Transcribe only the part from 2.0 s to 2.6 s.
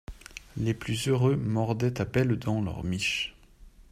à belles dents